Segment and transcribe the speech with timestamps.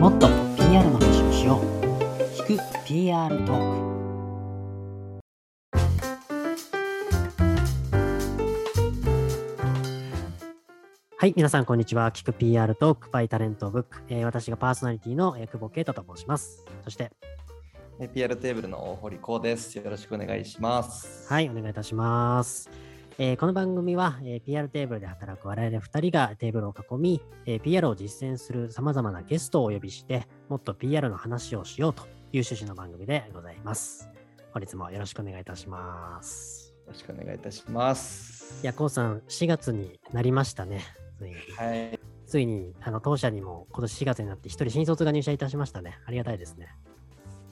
[0.00, 1.64] もっと PR の話をしよう
[2.42, 3.94] 聞く PR トーク
[11.16, 17.10] はい皆さんこんにちは聞く PR トークバイタレントブック、えー私がパーソナリティのえー久保啓太と申しますそして
[18.00, 19.78] え PR テーブルの大堀光です。
[19.78, 21.32] よろしくお願いします。
[21.32, 22.68] はい、お願いいたします。
[23.16, 32.08] えーこの番組は、えー PR テーブルで働く我々2人がテーブルを囲み、えー PR を実践するさまざまなゲストをお呼びして、もっと PR の話をしようという
[32.42, 34.10] 趣旨の番組でございます。
[34.52, 36.74] 本日もよろしくお願いいたします。
[36.86, 38.60] よろしくお願いいたします。
[38.64, 40.82] いや、こうさん、4月になりましたね。
[41.16, 41.36] ついに。
[41.56, 42.00] はい。
[42.26, 45.98] ついに、あの、当社にも今年4月になって1人新卒が入社いたしましたね。
[46.04, 46.66] ありがたいですね。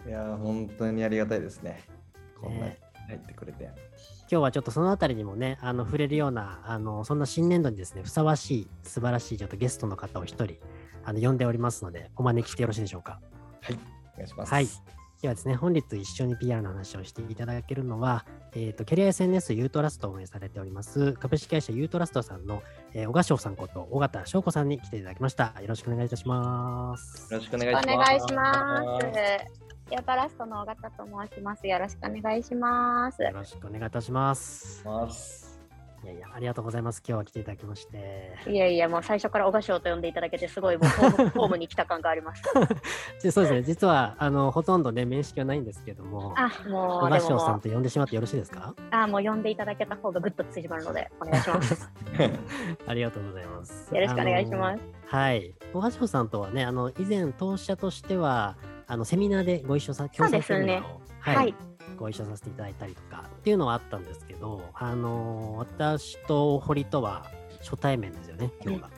[0.08, 1.84] いや、本当にありがたいですね。
[2.40, 2.66] こんな
[3.06, 3.70] 入ってくれて。
[4.32, 10.56] 今日はちょっとそのあたりにもね、あの触れるような、あのそんな新年度にですね、ふさわしい、素晴らしいちょっとゲストの方を一人
[11.04, 13.20] あの呼んでおりますので、お招きしてよろしいでしょうか？
[13.60, 13.78] はい。
[14.14, 14.50] お願いします。
[14.54, 14.66] はい。
[15.20, 22.62] ではですね、本日一緒に PR の話をしていただけるのは、えっ、と、キャリア SNS ユートラストを運営されております、株式会社ユートラストさんの、
[22.94, 25.54] えー小賀翔さんこと、尾形翔子さんに来ていただきました。
[25.60, 27.30] よろしくお願いいたします。
[27.34, 27.86] よろしくお願おいします。
[27.86, 29.61] 願いします。
[29.92, 31.66] ヨートラストの尾形と申します。
[31.66, 33.22] よろしくお願いします。
[33.22, 34.82] よろしくお願いいたします。
[34.86, 35.60] ます。
[36.02, 37.02] いやいや、ありがとうございます。
[37.06, 38.34] 今日は来ていただきまして。
[38.48, 42.42] いやいや、もう最初から小賀翔と呼んでいただけて、すごい もうホームホームに来た感があります。
[43.22, 51.92] でそうですね、実はあのほとんどね、面識はないんですけども、あ、も小う、でももう、賀翔さんと呼んでしまってよろしいですかあ、もう呼んでいただけた方がぐっと縮まるので、お願いします。
[52.88, 53.94] ありがとうございます。
[53.94, 54.82] よろしくお願いします。
[55.04, 55.54] はい。
[55.74, 58.56] 小賀翔さんとはね、あの以前、当社としては、
[58.92, 61.54] あのセミナーでご一緒さ、共催セミナーを、はいはい。
[61.96, 68.90] ご一緒させていただいたりとかっていうのはあったんですけど、あの私と堀とは初対面ですよね、今日が。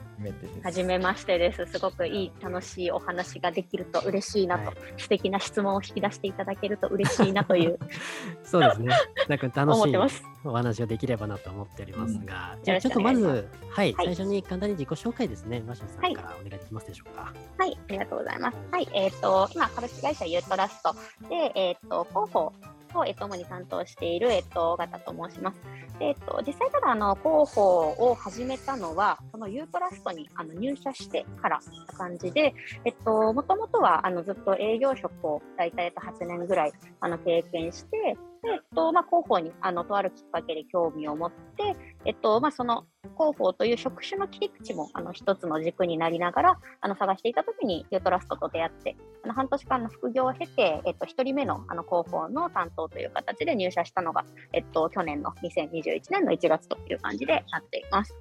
[0.63, 1.65] 初めましてです。
[1.65, 7.77] すごくいい、楽しいお話ができると嬉しいなと、はい素敵な質問を引き出していただけると嬉しいなという
[8.43, 8.95] そうですね。
[9.27, 9.95] なんか楽しい。
[10.43, 13.25] お話をできればなと思っておりますが、じゃあちょっとまず、
[13.69, 17.33] はい、はい最初に簡単に自己紹介ですね、マシャさはいんからお願いできますでしょうか。
[17.57, 18.57] はい、ありがとうございます。
[18.71, 20.95] はい、えっ、と、今、株式会社ユートラスト
[21.29, 22.53] で、えっ、と、広報
[22.93, 25.59] を、えっと、主に担当している、えっ、と、尾形と申します。
[25.99, 32.53] でえっ、と、実際ただ、あの、広報を始めたのは、このユートラストにあの入社してからな感じで、
[32.85, 37.97] えっと、もともとは、あの、ずっと営業職を、大体、と、8年ぐらい、あの、経験して、
[38.41, 41.75] で、えっと、まあ、広報に、あの、とあるきっかけで興味を持って、
[42.05, 42.85] えっと、まあ、その、
[43.15, 58.13] 広報という職種の切り口もあの一つの軸になりながらあの探していたときにユートラストと出会ってあの半年間の副業を経て、えっと、1人目のあの広報の担当という形で入社したのが、えっと、去年の2021年の1月という感じでなっています。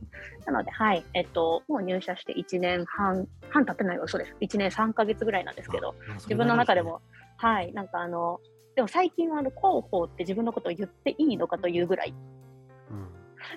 [0.46, 4.36] なので、はいえっと、もう入社して1年半半経ってないわ嘘です。
[4.40, 7.00] 1年3ヶ月ぐらいなんですけどあ自分の中でも、
[7.36, 8.40] はい、なんかあの
[8.74, 12.14] でも最近はあの広報って自分のことを言っていいのかというぐらい。
[12.90, 13.08] うん。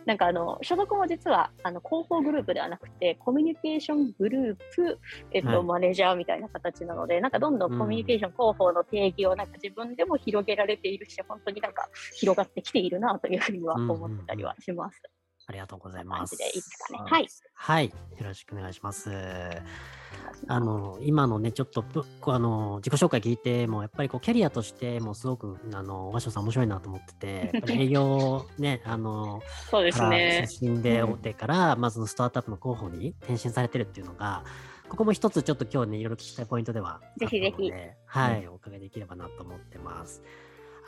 [0.06, 5.00] なんかあの所属も実はあの広報グループではなくてコミュニケーショングループ、
[5.32, 5.64] えっとはい。
[5.64, 7.80] マネージャーみたいな形なのでなんかどんどん。
[7.80, 15.02] コミュニケーション広報の定義をなんか自分でも広げられているし本当になんか広がってきているなというふうには思ったりはします。
[15.48, 16.34] ありがとうございます。
[16.34, 17.00] いいですかね。
[17.00, 17.28] はいはい。
[17.54, 17.94] はい、よ
[18.26, 19.10] ろしくお願いします。
[20.48, 21.84] あの今のね、ちょっと
[22.28, 29.42] あの自己紹介聞いても、やっぱりこうキャリアとしてもすごくあの和尚さん面白いなと思ってて、 営業ね、あの
[29.72, 30.70] そうですね出。
[30.70, 34.44] 身でうん大手から、まずのスタートアップの候補に転身されてるっていうのが、
[34.90, 37.02] ここも一つちょっと今日ね、いろいろ聞きたいポイントでは。
[37.18, 37.72] ぜひぜひ
[38.06, 40.22] はい、お伺いできればなと思ってます。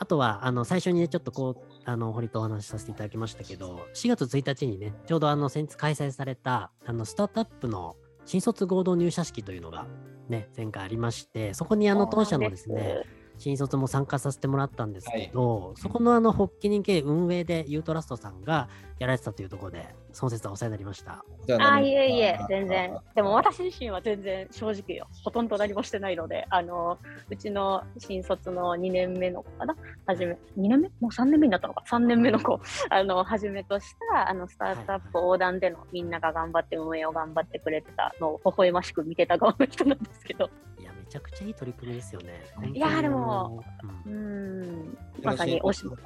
[0.00, 9.86] あとは、あの、最初にね、ちょっとこう、あの、堀とお話しさせていただきましたけど、4月1日にね、ちょうどあの、先日開催された、あの、スタートアップの新卒合同入社式というのが、
[10.30, 13.02] ね、前回ありまして、そこにあの、当社のですね、
[13.36, 21.24] 新卒も参加させてもらったんですけど、そこのあの発起人系運営でユートラストさんがやられてたというところで、その説はお世話になりました。
[21.46, 22.96] じゃああ、いえいえあ、全然。
[23.14, 25.06] でも私自身は全然正直よ。
[25.24, 26.98] ほとんど何もしてないので、あの、
[27.28, 29.76] うちの新卒の2年目の子かな？
[30.06, 30.88] はじめ、2年目？
[31.00, 32.60] もう3年目になったのか ?3 年目の子、
[32.90, 42.40] あの、はじめとした、あの、スタートアップ横断でのみんなが頑張って運営を頑張ってくれてたのを微笑ましく見てた側の人なんですけど、いや、めちゃくちゃいい取り組みですよね。
[42.74, 43.62] いやでも
[44.06, 45.96] うんまさにおし、は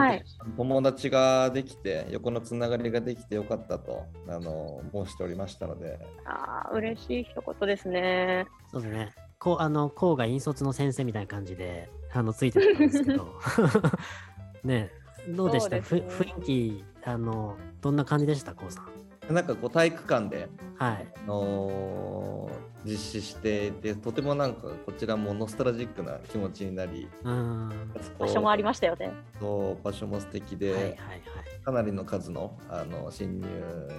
[0.00, 0.24] はい。
[0.56, 8.46] 友達ができて、横のつながりができてよかったとあの申しておりましたので、ああ、嬉しい一言ですね。
[8.70, 9.14] そうですね。
[9.38, 13.34] こう、あの、こうが引率の先生みたいな感じで、あの、ついてたんですけど。
[14.64, 19.05] ねえどうでした、ねふ雰囲気、あの、どんな感じでした、こうさん。
[19.30, 21.06] なんかこう体育館で、はい。
[21.24, 27.70] あのー実施していてとてもなんかこちらもノスタルジックな気持ちになりうん。
[28.16, 29.10] 場所もありましたよね。
[29.40, 30.96] そう場所も素敵で、はいはいはい。
[31.64, 33.48] かなりの数のあの新入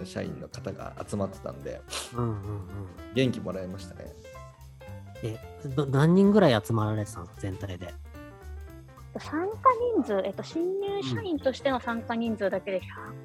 [0.05, 1.81] 社員の方が集まってたんで
[2.15, 2.67] うんうんうん。
[3.13, 4.05] 元気もらいましたね。
[5.23, 5.37] え、
[5.75, 7.93] ど何人ぐらい集まられてたんですか、全体で。
[9.19, 9.57] 参加
[9.95, 12.81] 人数、えっと、新入社員としての参加人数だけで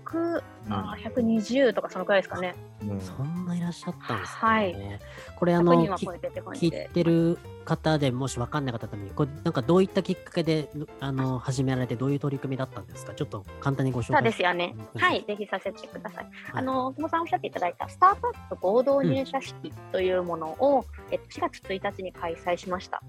[0.06, 2.54] 100、あー120とかそのくらいですかね。
[2.82, 4.38] うんそんないらっしゃったんですね。
[4.40, 5.00] はい
[5.36, 6.18] これあ100のき人は超え
[6.70, 10.68] てってる方でもし分かんない方のために、これなんかどういったきっかけで
[10.98, 13.14] あの始められて、どういう取り組みだったんですか？
[13.14, 14.74] ちょっと簡単にご紹介そうですよね。
[14.94, 16.24] うんはい、ぜひさせてください。
[16.24, 23.00] はいあの、久保さんおっしゃっていただいたスタートアップ合同入社式というものを、えっと、4月1日に開催しました。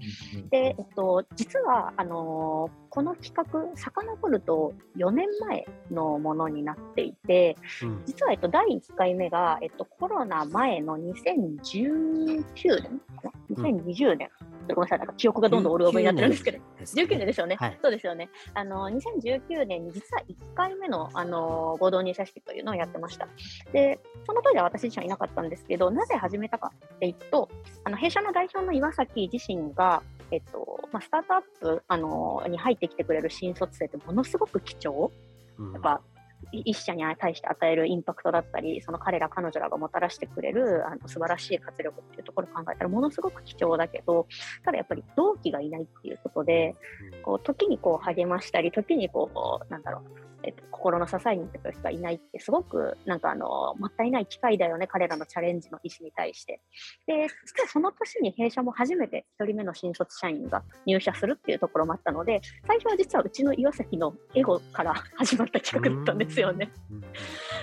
[0.50, 7.43] で、えっと、実は、あのこの企画、遡ると4年前のものになっていて、
[7.82, 12.42] うん実は、えっと、第1回目が、えっと、コロナ前の2019
[12.80, 14.30] 年かな ?2020 年。
[14.72, 16.58] ごめんなさい、なんか記憶がどんどんオルオブになってるんですけど。
[16.78, 18.30] ですね19年ですよね、はいそうですよね。
[18.54, 23.28] あの2019年に実は1回目のあの合同入社式というのをやってました。
[23.72, 27.50] で、その当時は私自身はいなかったんですけど、なぜ始めたかっていうと、
[27.84, 35.10] あの弊社の代表の岩崎自身が、えっとまあ、スタートアップあのに入ってきてくれる新卒生ってものすごく貴重。
[35.58, 36.13] うんやっぱい
[36.52, 44.26] 一社に対して与えるインパクトだったり、その彼ら、彼女らがもたらしてくれるあの素晴らしい活力っていうところを考えたら、ものすごく貴重だけど、
[44.64, 46.74] ただやっぱり同期がいないっていうことで、
[47.22, 56.60] こう時にこう励ましたり、時にこう、なんだろう、えっと、心の支えになってくれる人がいないって、すごくなんかあの、もったいない機会だよね、彼らのチャレンジの意思に対して。
[57.06, 66.70] で、実はその年に弊社も初めて1人目の新卒社員が入社するっていうところもあったので、最初は実はうちの岩崎のエゴから始まった企画だったんですよね。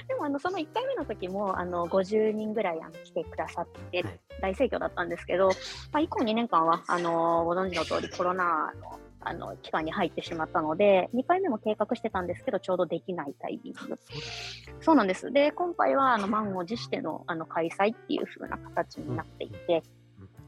[0.07, 5.53] でもあのその1回目の時もあの50人ぐらいあの来てくださってはい大盛況だったんですけど、ま
[5.93, 13.99] あ、以降2年間はあのご存知の通りコロナのあの期間に入ってしまったので2回目も計画してたんですけどちょうどできないタイミング。
[14.81, 15.31] そうなんです。
[15.31, 19.83] で今回はあの満を持してのあの開催っていう風な形になっていて、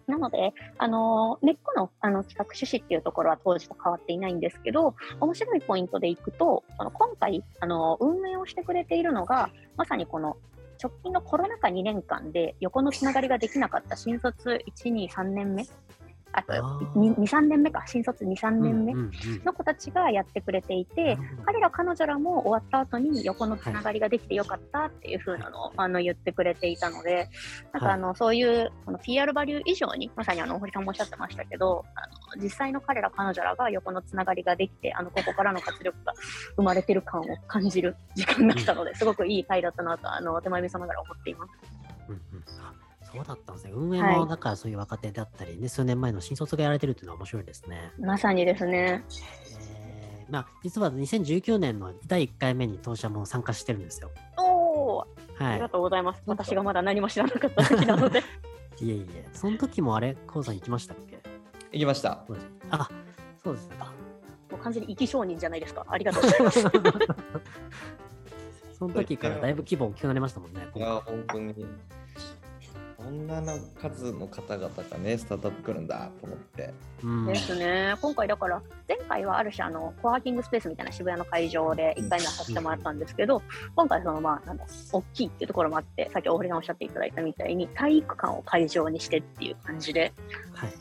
[0.07, 10.37] なので、あの根っこのあの企画趣旨っていうところは当時と変わっていないんですけど、面白いポイントでいくと、その今回あの、運営をしてくれているのが、まさにこの
[10.81, 15.65] 直近のコロナ禍2年間で横のつながりができなかった新卒1、2、3年目、
[16.33, 16.93] あとあー。
[16.93, 19.43] 2、3年目か、新卒2、3年目うんうんうん。
[19.45, 21.43] の子たちがやってくれていて、なるほど。
[21.43, 27.29] 彼ら彼女らも終わった後に横のつながりができてよかったっていう風なのを、あの言ってくれていたので、
[27.71, 36.13] なんかあの、そういうこの PR バリュー以上に、まさにあの堀さんもおっしゃってましたけど、あの実際の彼ら彼女らが横のつながりができて、あのここからの活力が
[36.55, 41.51] 生まれてる感を感じる時間が来たので、すごくいい回だったなと、あの手前味噌ながら思っています。
[42.09, 42.43] うんうん。
[42.59, 42.73] あ
[43.15, 43.71] そうだったんですね。
[43.73, 47.91] 運営はいもだからそういう若手だったり、ね、数年前の新卒がやられてるっていうのは面白いですね。
[47.99, 49.03] まさにですね。
[49.09, 54.09] えーまあ、実は2019年の第1回目に当社も参加してるんですよ。
[54.37, 55.05] おー、
[55.39, 55.69] あはいりが。
[55.69, 56.23] とうございます。
[56.25, 58.19] 私がまだ何も知らなかった時なので。
[58.81, 59.27] いえいえ。
[59.33, 61.21] その時もあれ、コウさん行きましたっけ？
[61.73, 62.23] 行きました。
[62.71, 62.89] あ、
[63.43, 63.85] そうですか。
[64.49, 65.85] もう完全に生き証人じゃないですか。
[65.87, 66.61] ありがとうございます。
[68.77, 70.67] その時からだいぶ規模大きくなりましたもんね。
[70.75, 71.65] いや、本当に。
[73.03, 76.73] こんなの数の方々がね、スタートアップ来るんだと思って。
[77.03, 77.95] うんですね。
[78.01, 83.41] 今回だから、前回はある種、あの、コワーキングスペースみたいな渋谷の会場で1回目はさせてもらったんですけど、
[83.75, 90.13] 今回その、まあ、なんだ、大きいっていうところもあって、さっき大堀さんおっしゃっていただいたみたいに、体育館を会場にしてっていう感じで、
[90.53, 90.73] はい。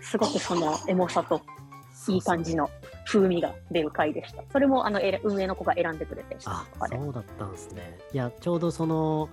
[0.00, 1.40] すごくそのエモさと
[2.08, 2.70] いい感じの
[3.06, 4.44] 風味が出る回でした。
[4.52, 6.36] それも、あの、運営の子が選んでくれて。
[6.38, 7.98] そうだったんですね。
[8.12, 9.28] いや、ちょうどその、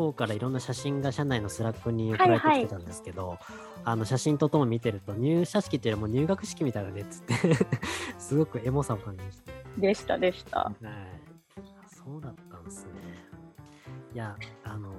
[0.00, 3.38] こうからいろんな写真が社内の Slack に送られてきてたんですけど、
[3.84, 7.34] あの写真とともに見てると入社式っていうよりも入学式みたいだねっつって
[8.18, 9.52] すごくエモさを感じました。
[9.76, 10.60] でした、でした。
[10.60, 10.74] はい。
[11.86, 12.92] そうだったんですね。
[14.14, 14.90] いや、あの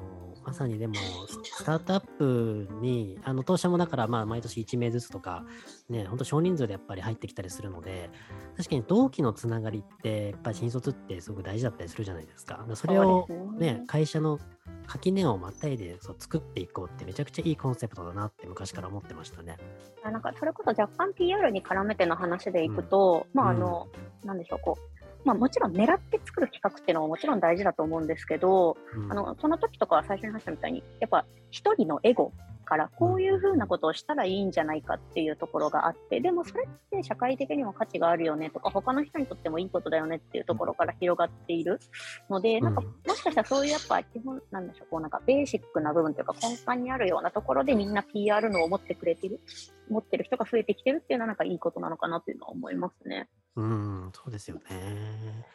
[0.52, 0.96] まさにでも、
[1.44, 5.46] スタートアップに、あの、当社もだから、まあ、毎年1名ずつとか、
[5.90, 8.10] ね、本当少人数でやっぱり入ってきたりするので、
[8.58, 12.66] 確かに同期のつながりって、やっぱり新卒ってすごく大事だったりするじゃないですか。
[12.74, 14.40] それをそうですね、会社の
[14.88, 19.56] 垣根をまたいでそう作っていこうってめちゃくちゃいいコンセプトだなって昔から思ってましたね。
[20.04, 23.88] あなんかそれこそ若干 PR に絡めての話でいくと、まああの、
[24.26, 29.12] なんでしょう、こう、まあもちろん狙って作る企画っていうのももちろん大事だと思うんですけど、うん。
[29.12, 32.32] あの、その時とかは最初に話したみたいに、やっぱ一人のエゴ
[32.72, 41.82] から、こういうふうなことをしたらいいんじゃないかっていうところがあって、でもそれって社会的にも価値があるよねとか、他の人にとってもいいことだよねっていうところから広がっている
[42.30, 49.42] ので、なんかうんもしかしたらそういうやっぱ基本なんでしょう、こうなんかベーシックな部分というか根幹にあるようなところでみんな PR のを持ってくれてる、
[49.90, 53.28] 持ってる人が増えてきてるっていうのはなんかいいことなのかなっていうのは思いますね。
[53.56, 55.46] うん、そうですよね。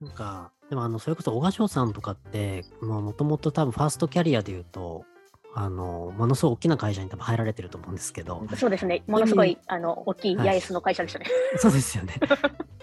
[0.00, 5.04] なんか、でもあの、それこそ小賀翔さんとかって、もともと多分ファーストキャリアで言うと、
[5.54, 11.26] あの、ものすごい大きな会社に多分入られてると思うんですけど、そうですね、ものすごいあの大きいはい八重洲の会社でしたね。
[11.58, 12.14] そうですよね。
[12.20, 12.38] そうい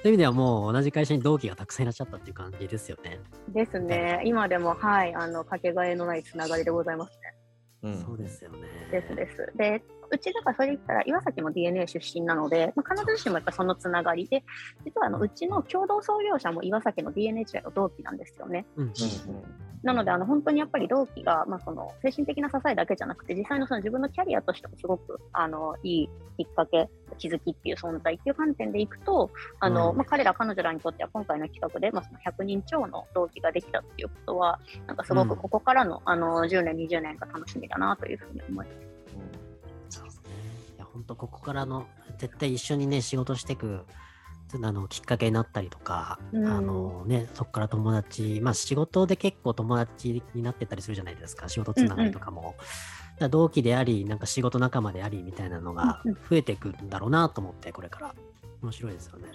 [0.06, 3.20] う意味ではもう同じ会社に同期がたくさんいらっしゃったっていう感じですよね。
[3.50, 7.37] ですね、今でも、はい、あのかけがえのないつながりでございますね。
[7.84, 8.60] うんそうですよね。
[8.92, 9.52] ですです。
[9.56, 14.44] で、うちだからそれで言ったら、岩崎も DNA 出身なので、まあ、必ずしもやっぱそのつながりで、
[14.86, 18.66] 実はあのうちの共同創業者も岩崎の DNA 時代の同期なんですよね。
[18.76, 18.94] うん。
[19.88, 40.00] なので、あの本当にやっぱり同期が、まあ、その精神的な支えだけじゃなくて、実際のその自分のキャリアとしてもすごくあのいいきっかけ、気づきっていう存在っていう観点でいくと、あのうんまあ、彼ら、彼女らにとっては今回の企画で、まあ、その100人超の同期ができたっていうことは、なんかすごくここからの,、あの10年、20年が楽しみだなというふうに思います。
[40.00, 40.24] そうですね。
[40.76, 43.86] いや、本当ここからの、絶対一緒にね、仕事していく、
[44.54, 52.56] あの、きっかけになったりとか、うんあのね、そこから友達、まあ仕事で結構友達になってったりするじゃないですか、仕事つながりとかも。
[52.58, 52.66] だか
[53.22, 58.16] ら同期であり、なんか仕事仲間でありみたいなのがうんうん増えていくんだろうなと思って、これから。
[58.62, 59.28] 面白いですよね。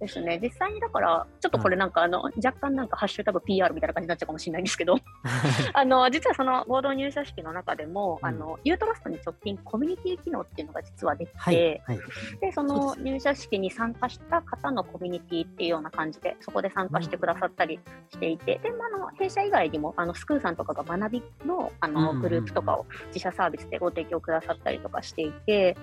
[0.00, 4.96] ですね、実際にだから、ちょっとこれなんか、あの若干なんかハッシュタグ PR みたいな感じになっちゃうかもしれないんですけど、
[5.72, 8.28] あの実はその合同入社式の中でも、うん。
[8.28, 11.80] あのユートラストに直近コミュニティ機能っていうのが実はできて、はい。
[11.86, 11.98] はい。
[12.40, 22.22] でその入社式に参加した方のコミュニティっていうような感じで、そこで参加してくださったりしていて、でまあ、あの弊社以外にもあのスクーさんとかが学びのあのうんうんうん。
[22.22, 25.76] グループとかを自社サービスでご提供くださったりとかしていて、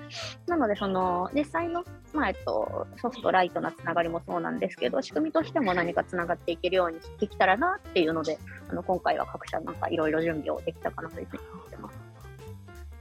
[0.47, 8.37] なので、その実際の、まあえっと、ソフト、ライトなつながりもそうなんですけど、仕組みとしても何かつながっていけるようにできたらなっていうので、
[8.69, 11.99] あの今回は各社なんかいろいろ準備をできたかなというふうに思ってます。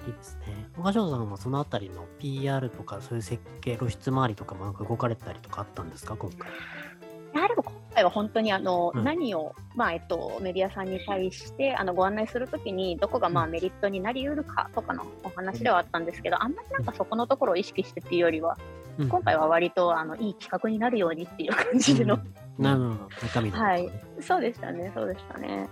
[0.06, 0.62] いいですね。
[0.92, 6.50] さんはそのあたりの PR とかそういう設計、露出周りとかもなんか動かれたりとかあったんですか、今回。
[7.34, 18.58] やはり今回は本当にあの、うん何を、まあえっと、メディアさんに対してあのご案内するときにどこがまあうんメリットになりうるかとかのお話ではあったんですけど、あんまりなんかそこのところを意識してっていうよりは、
[18.98, 23.08] うん今回は割とあのいい企画になるようにっていう感じでの、うんなるほど。
[23.22, 25.68] 中身のはいそうでしたね、そうでしたね。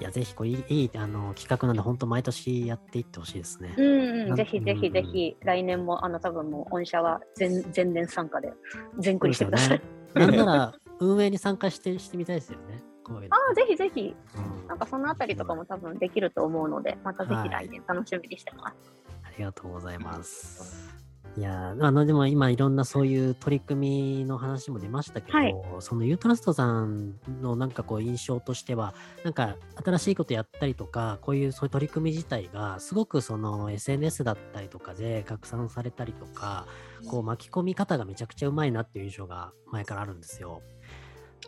[0.00, 3.74] いや、ぜひこれいいいいあの企画なんで、本当毎年やっていってほしいですね。
[3.76, 8.52] うん、う、なんんぜひぜひぜひ、来年もあの多分もう御社は全全年参加で
[8.98, 9.78] 全クリしてください。
[9.78, 9.82] ね。
[10.14, 12.82] なんなら、運営に参加してしてみたいですよね。
[13.30, 18.76] ああ、ぜひぜひ、うんなんかそのあたりとかも多分できると思うので、またぜはいひ来年楽しみにしてます。
[19.24, 20.99] ありがとうございます。
[21.36, 28.94] いやーあのでも今いろんなそういう取り組みの話も出ましたけど、はいそのユートラストさんのなんかこう印象としては
[29.24, 36.66] なんか新しいことやったりとかこういうそういう取り組み自体がすごくその SNS だったりとかで拡散されたりとか
[37.08, 40.62] こう巻き込み方がめちゃくちゃうまいなっていう印象が前からあるんですよ。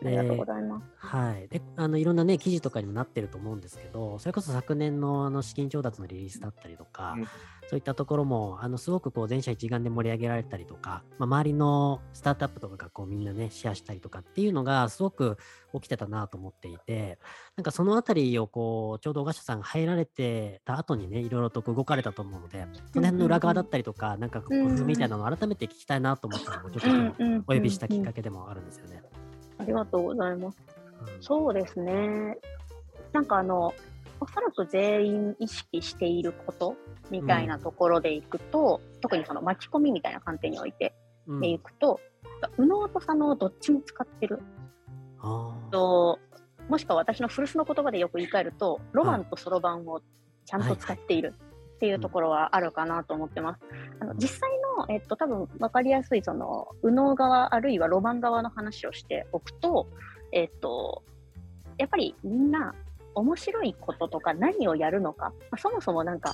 [0.05, 0.87] ありがとうでございます。
[0.97, 1.47] はい。
[1.47, 7.27] で、あの、いろんなね、記事とかにもなってると思うんですけど、それこそ昨年のあの資金調達のリリースだったりとか、うん
[7.67, 15.37] そういったところも、あの、すごくこう、全社一丸で盛り上げられたりとか、まあ、周りのスタートアップとかがこう、みんなね、シェアしたりとかっていうのが、すごく
[15.73, 17.19] 起きてたなと思っていて、
[17.55, 28.13] なんかそのあたりをこう、ちょうど小賀社さんが入られてた後にね、いろいろと動かれたと思うので、その辺の裏側だったりとか、なんかこう工夫みたいなのを改めて聞きたいなと思ったのも、ちょっとお呼びしたきっかけ。
[28.13, 29.01] けでもあるんですよね。
[29.57, 30.57] ありがとうございます。
[31.15, 31.23] うん。
[31.23, 32.37] そうですね。
[33.11, 33.73] なんかあの、
[34.19, 36.75] おそらく全員意識していること
[37.11, 40.93] みたいなところでいくと、特にその巻き込みみたいな観点において
[41.27, 41.39] うん。
[41.41, 41.99] でいくと、
[42.57, 44.39] 右脳と左脳どっちも使ってる。
[45.71, 46.19] と、
[46.69, 50.01] もしくは私の古巣の言葉でよく言い換えると、ロマンとそろばんを
[50.45, 51.33] ちゃんと使っている
[51.83, 53.61] っていうところはあるかなと思ってます。
[53.99, 59.89] あの実際の、えっと、多分分かりやすいその右脳側あるいはロマン側の話をしておくと、
[60.31, 61.03] えっと、
[61.77, 62.73] やっぱりみんな
[63.15, 66.33] 面白いこととか何をやるのか、まあそもそもなんか、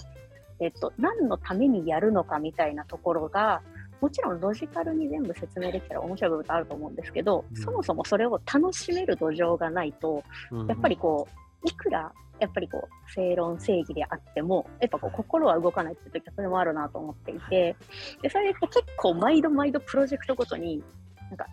[0.60, 3.64] えっと、何のためにやるのかみたいなところが、
[4.02, 7.58] もちろんロジカルに全部説明できたら面白い部分ってあると思うんですけど、うん。
[7.58, 10.24] そもそもそれを楽しめる土壌がないと、
[10.68, 11.28] やっぱりこ
[11.64, 17.76] う、いくら、やっぱりこう、正論正義であっても、やっぱこう、心は動かないっていう時はそれもあるなと思っていて、
[18.22, 20.84] で、それで結構毎度毎度プロジェクトごとに、
[21.30, 21.48] なんか、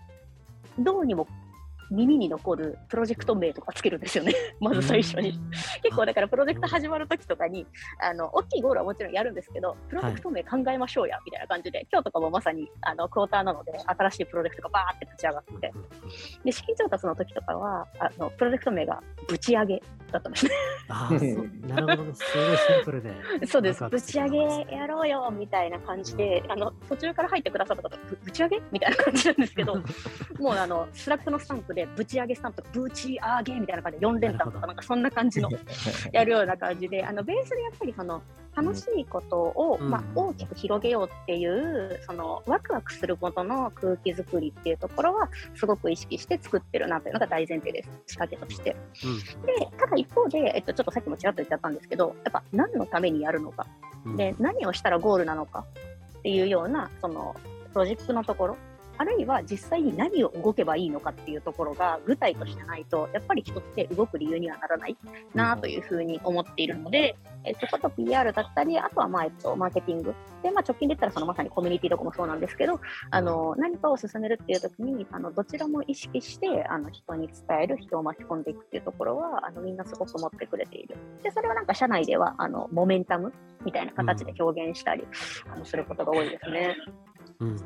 [0.78, 1.26] どうにも
[1.90, 5.38] 耳に残るプロジェクト名とかつけるんですよね、 まず最初に。
[5.82, 7.66] 結構だからプロジェクト始まるときとかに、
[8.00, 15.72] あの大きいゴールはもちろんやるんですけど、プロジェクト名考えましょうやみたいな感じで、今日とかもまさにあのクォーターなので、新しいプロジェクトがバーって立ち上がって、
[16.44, 19.82] で資金調達の時とかはあの、プロジェクト名がぶち上げ
[20.12, 20.52] だったんですね。
[20.88, 22.14] ああ、 そうなるほどね。
[22.14, 23.14] すごいシンプルで。
[23.46, 24.38] そうです、ぶち上げ
[24.74, 29.76] やろうよみたいな感じで、あの途中から入ってくださった方、ぶぶち上げみたいな感じなんですけど、
[30.38, 35.50] もうあのスラックのスタンプで、ぶち上げスタンプとか、ぶち上げみたいな感じで、4連単とか、なんかそんな感じの
[36.12, 38.22] やるような感じで、あのベースでやっぱりその
[38.56, 39.90] 楽しいことを、うん。
[39.90, 48.74] まあ、大きく広げようっていう、そのワクワクすることの空気作りっていうところは、すごく意識して作ってるなというのが大前提です、仕掛けとして。
[49.44, 53.66] でただ一方で、えっと、ちょっとさっきもちらっと言っちゃったんですけど、やっぱ何のためにやるのか。
[54.06, 54.16] うん。
[54.16, 55.66] で何をしたらゴールなのか
[56.18, 57.36] っていうようなその
[57.72, 58.56] プロジェクトのところ
[58.98, 64.96] あるいは実際に何を動けばいいのかっていうところが具体としてないとやっぱり人って動く理由にはならない
[65.34, 70.14] なというふうに思っているので、えっと、ちょっと PR だったりあとはまあ、えっと、マーケティング。
[70.42, 80.96] で、まあ、直近で言ったらそのまさにコミュニティとかもそうなんですけどあの何かを進めるっていう時にあのどちらも意識してあの人に伝える人を巻き込んでいくっていうところはあのみんなすごく持ってくれている。
[81.22, 83.32] でそれはなんか社内ではあのモメンタム
[83.64, 85.04] みたいな形で表現したり、
[85.52, 86.76] あのすることが多いですね。
[87.40, 87.60] うんうんうん、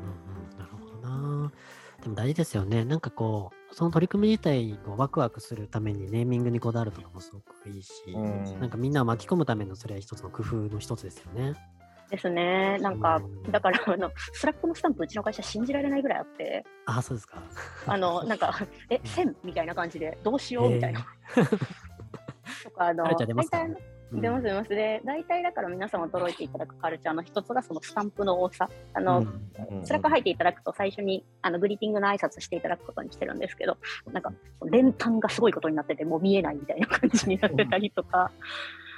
[2.01, 2.83] でも大事ですよね。
[2.83, 11.53] なんかこう、その取り組み自体をワクワクするためにネーミングにこだわるとかもすごくいいし、うんなんかみんなを巻き込むためのそれは一つの工夫の一つですよね。
[12.09, 12.77] ですね。
[12.79, 17.41] なんかうん、だからあの、スラックのスタンプ、うちの会社信じられないぐらいあって、ああ、そうですか。
[17.87, 18.53] あの、 なんか、
[18.89, 21.05] え、1000みたいな感じで、どうしようみたいな。
[22.63, 23.27] とか、あの、大体
[24.13, 24.69] 出ます出ます。
[24.69, 28.69] で、大体だから皆さん驚いていただくカルチャーの一つがそのスタンプの多さ。
[28.93, 29.85] あの、うん。
[29.85, 33.77] スラック入っていただくと最初にあのグリーティングの挨拶していただくことにしてるんですけど、
[34.11, 34.33] なんか
[34.69, 38.31] 連単がすごいことになっててもう見えないみたいな感じになってたりとか、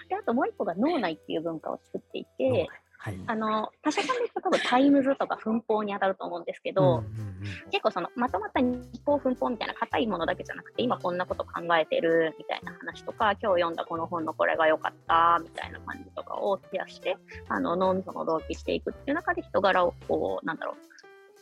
[0.10, 2.68] であともう一個が脳内っていう文化を作っていて、
[3.04, 3.20] はい。
[3.28, 7.34] あの他社さんで言うと多分タイムズとか分報に当たると思うんですけど、うんうんうん
[7.70, 17.18] 結構そのまとまった日報奮法みたいな硬いものだけじゃなくて今こんなこと考えてるみたいな話とか今日読んだこの本のこれが良かったみたいな感じとかを増やして
[17.50, 20.76] あの脳みその同期していくっていう中で人柄をこうなんだろ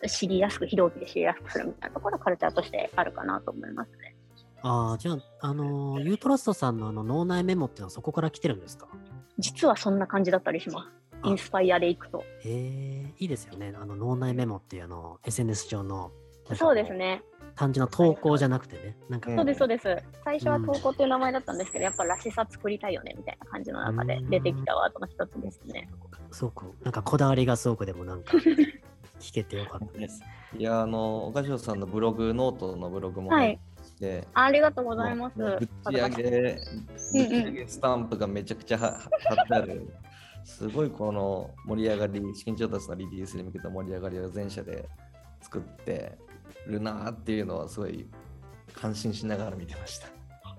[0.01, 4.15] う知りやすく非同期で知りやすくするみたいなところがカルチャーとしてあるかなと思いますね。
[4.63, 8.87] ああ、じゃあ、あのーユートラストさんのあの脳内メモっていうのはそこから来てるんですか？
[9.37, 11.00] 実はそんな感じだったりします。
[11.23, 12.23] あインスパイアでいくと。
[12.43, 13.73] へえ、いいですよね。
[13.75, 16.11] あの脳内メモっていうあの SNS 上の。
[16.53, 17.23] そうですね。
[17.55, 18.97] 単純な投稿じゃなくてね。
[19.09, 19.97] なんか、うんそうです、そうです。
[20.23, 25.89] 最初は投稿っていう名前だったんですけど、やっぱらしさ作りたいよねみたいな感じの中で出てきたワードの一つですね。
[26.31, 28.37] すごく、なんかこだわりがすごくでもなんか
[29.19, 30.23] 聞けてよかったです。
[30.57, 35.37] いや、あの、岡城さんのブログ、ノートのブログもはい入って、ありがとうございます。
[35.37, 36.59] ぶち上げ、ぶ
[36.97, 39.87] ち上げスタンプがめちゃくちゃは貼ってある。
[40.43, 44.87] すごいこの盛り上がり、資金調達のリリースに向けた盛り上がりを全社で
[45.41, 46.17] 作って
[46.67, 48.07] るなっていうのはすごい
[48.73, 50.07] 感心しながら見てました。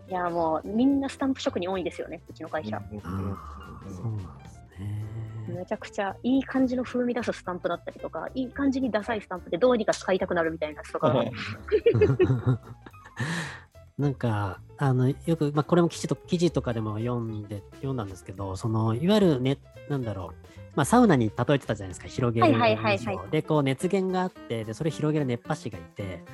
[0.09, 2.77] いや、もうみんなスタンプ職人多いんですよね、うちの会社。
[2.79, 5.23] うなんですね。
[5.49, 11.25] めちゃくちゃいい感じの風味出すスタンプだったりとか、いい感じにダサいスタンプでどうにか使いたくなるみたいなやつとか、
[14.03, 26.25] なんか、あの、よく、まあ、これも記事と記事とかでも読んで、読んだんですけど、その、いわゆるね、なんだろう、まあ、サウナに例えてたじゃないですか、広げるはいはいで、こう、熱源があって、で、それ広げる熱波師がいて、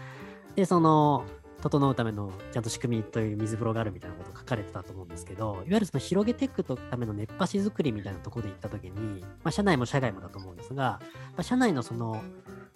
[0.56, 1.26] で、その、
[1.60, 12.22] 整うためのちゃんと仕組みという水風呂があるみたいなことが書かれてたと思うんですけど、いわゆるその広げていくための熱波師作りみたいなところで行った時に、まあ、社内も社外もだと思うんですが、まあ、社内のその、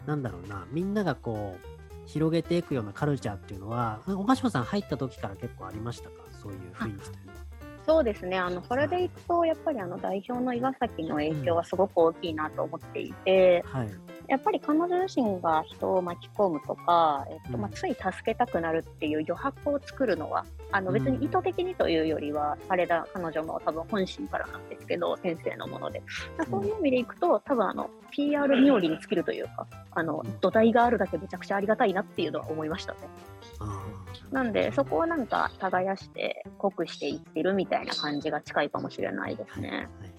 [0.04, 1.72] なんだろうな、みんながこう、
[2.12, 6.16] 広げていくようなカルチャーっていうのは、岡島さん入った時から結構ありましたか？
[6.30, 7.38] そういう雰囲気というのは。
[7.86, 13.90] そうですね、あのそれでいくと、やっぱりあの代表の岩崎の影響はすごく大きいなと思っていて、はい。
[14.28, 26.02] やっぱり彼女自身が人を巻き込むとか、えっとまあ、うんつい助けたくなるっていう余白を作るのは、あの別に意図的にというよりは、あれだ、彼女の多分本心からなんですけど、先生のもので。
[26.38, 32.98] まあそういう意味でいくと、多分あの PR 冥利に尽きるというか、あのうん土台があるだけめちゃくちゃありがたいなっていうのは思いましたね。
[33.60, 33.82] あ
[34.30, 39.62] なんで、そこをなんか耕して、濃くしていってるみたいな感じが近いかもしれないでーはい。
[39.62, 39.70] はい。
[39.70, 39.88] すね。
[40.00, 40.11] はい。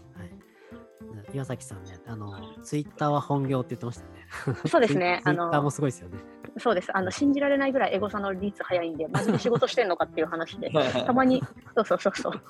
[1.34, 4.70] 岩崎さんね、あの、ツイッターは本業って言ってましたよね。
[4.70, 6.20] そうですねあのツイッターもすごいですよね。
[6.60, 6.96] そうです。
[6.96, 10.70] あの信じられないぐらいエゴさの率早いんで、真面目に仕事してんのかっていう話で、
[11.06, 11.42] たまに、
[11.76, 12.42] そうそうそうそう、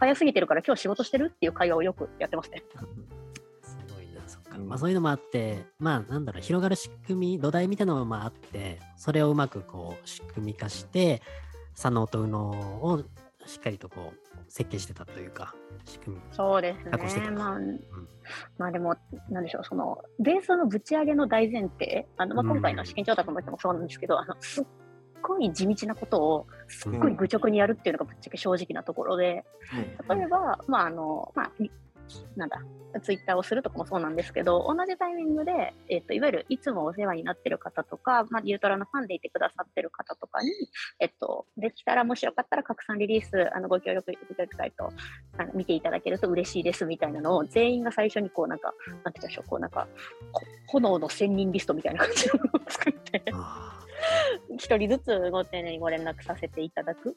[0.00, 2.64] 早すぎてるから今日仕事してるっていう会話をよくやってますね。
[3.62, 4.58] すごいな、そっか。
[4.58, 11.22] まあ、そういうのもあって、まあなんだろう、広がる仕組み、土台みたいなのもまああって、それをうまくこう仕組み化して、
[11.74, 13.04] 左脳と右脳を
[13.46, 14.21] しっかりとこう
[14.52, 15.54] 設計してたというか、
[15.86, 16.22] 仕組み。
[16.30, 16.90] そうですね。
[16.90, 16.98] か
[17.30, 17.58] まあ、
[18.58, 18.94] まあでも、
[19.30, 24.64] なんでしょう、その、ベースのぶち上げの大前提、あの、まあ、今回の試験調達ももそうなんですけど、あの、すっ
[25.22, 29.42] ごい地道なことを、すっごい愚直にやるっていうのがぶっちゃけ正直なところで、
[30.10, 31.70] 例えば、まあ、あの、まあ、い
[32.36, 32.60] なんだ、
[33.02, 40.50] ツイッターをするとかもそうなんですけど、同じタイミングで、えっ、と、いわゆるいつもお世話になってる方とか、まあ、ユートラのファンでいてくださってる方とかに、
[41.00, 44.92] えっと、できたら、もしよかったら拡散リリース、あの、ご協力いただきたいと、
[45.38, 48.72] あの見ていただけると嬉しいですみたいなのを、全員が最初にこう、なんか、
[49.04, 49.88] なんて言うんでしょう、こう、なんか、
[50.32, 53.78] こ炎の千人リストみたいな感じのものを作って、あ
[54.50, 57.16] 一人ずつご丁寧にご連絡させていただく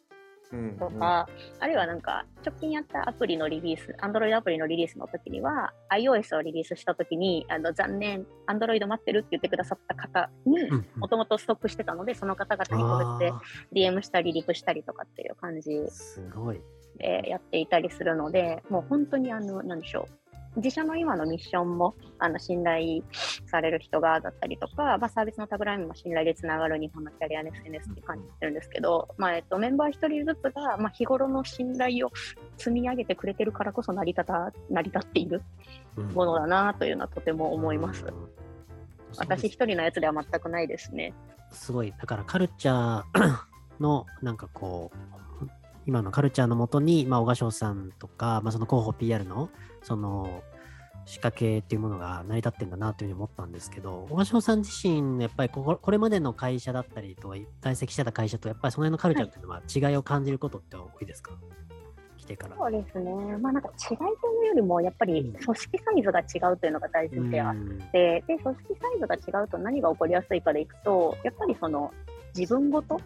[0.52, 1.28] うんとか、
[1.60, 10.58] あるいはなんか、直近やったアプリのリリース、Android アプリのリリースの時には、iOS をリリースした時に、あの残念、Android 待ってるって言ってくださった方に
[10.96, 16.62] もともとストックしてたので、その方々に個別あで DM したり、リプしたりとかっていう感じーすごい。
[16.98, 20.25] でやっていたりするので、もう本当にあの、なんでしょう。
[20.58, 23.04] 自社の今のミッションもあの信頼
[23.46, 32.12] される人がだったりとか、まあ、サービスのタグラインも信頼でつながる日本のキャリアの SNS って感じてるんですけど、まあえっと、メンバー一人ずつが、まあ、日頃の信頼を
[32.58, 35.42] 積み上げてくれてるからこそ成り立た成り立っている
[35.98, 38.06] うんものだなというのはとても思います。
[38.06, 38.46] うん
[39.18, 41.14] 私一人のやつでは全くないですね。
[41.52, 43.38] すごい、だからカルチャー
[43.80, 45.48] の、なんかこう、
[45.86, 49.50] 今のカルチャーのもとに、まあ、小賀翔さんとか、まあ、その広報 PR の、
[49.86, 50.44] その、
[51.06, 61.32] 仕掛けっていうものが成り立ってんだなというふうに思ったんですけど、小賀翔さん自身、やっぱりこれまでの会社だったりとか、在籍してた会社と、やっぱりその辺のカルチャーっていうのは違いを感じることって多いですか、
[62.18, 62.56] 来てから。
[62.58, 63.38] そうですね。
[63.38, 64.08] まあなんか違いとい
[64.44, 71.94] うよりも、やっぱり組織サイズが違うというのが大前提あってうんで、で、組織サイズが違うと何が起こりやすいかでいくと、やっぱりその
[72.36, 73.00] 自分ごと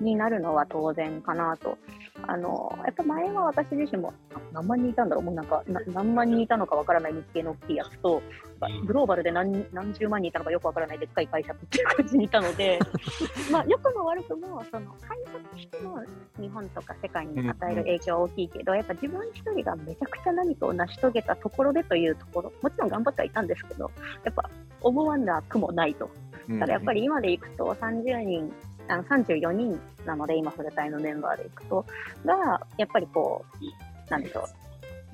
[0.00, 1.78] になるのは当然かなと。
[2.26, 8.22] あの、やっぱ前は私自身もあ何万人いたんだろう、もうなんかな何万人いたのかわからない日系の大きいやつと、
[8.60, 8.86] うん。
[8.86, 12.78] グローバルで何何十万人いたのかよくわからないでっかい会社っていう感じにいたので、
[13.50, 16.04] まあ良くも悪くも、その会社としての
[16.38, 23.90] 日本とか世界に与える影響は大きいけど、やっぱ自分一人がめちゃくちゃ何かを成し遂げたところでというところ、もちろん頑張ってはいたんですけど、
[24.24, 24.48] やっぱ
[24.82, 26.10] 思わなくもないと。
[26.48, 28.52] だやっぱり今でいくと30人、
[28.88, 31.84] あの34人なので、今フルタイのメンバーでいくと、
[32.24, 34.62] が、やっぱりこう、なんでしょう。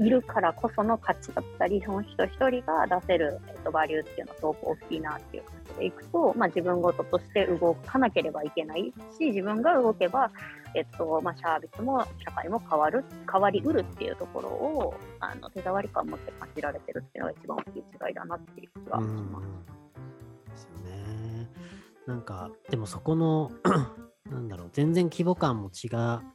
[0.00, 10.30] いるからこその価値だったり、その人一人が出せる、えっと、バリューっていうのはすごく大きいなっていう感じでいくと、まあ、自分ごととして動かなければいけないし、自分が動けば、
[10.74, 19.78] えっとまあ、サービスも社会も変わる、変わりうるっていうところをあの手触り感を持って感じられてるっていうのが一番大きい違いだなっていう気はします。
[20.50, 21.48] ですよね。
[22.08, 23.50] なんか、でもそこの、
[24.32, 25.88] なんだろう、全然規模感も違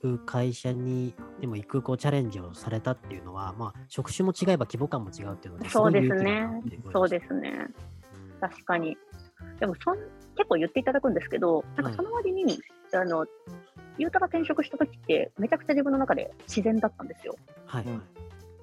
[0.04, 6.62] う会社にでも行くこうチャレンジをされたっていうのは、まあ、職種も違えば規模感も違うっていうので、そうですごい勇気だね
[6.94, 7.68] そうですね。
[8.40, 8.96] 確かに。
[9.60, 9.98] でもそん、
[10.36, 12.60] 結構言っていただくんですけど、なんかその割に、
[12.94, 13.26] あの、
[13.98, 17.36] ゆうたが転職した時って、めちゃくちゃ自分の中で自然だったんですよ。
[17.66, 18.00] はい、はい。